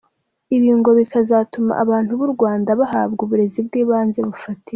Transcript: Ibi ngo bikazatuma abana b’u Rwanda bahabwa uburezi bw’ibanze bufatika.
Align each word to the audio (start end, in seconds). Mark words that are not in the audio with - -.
Ibi 0.55 0.69
ngo 0.79 0.89
bikazatuma 0.99 1.71
abana 1.83 2.09
b’u 2.17 2.29
Rwanda 2.33 2.69
bahabwa 2.79 3.21
uburezi 3.25 3.59
bw’ibanze 3.67 4.19
bufatika. 4.27 4.69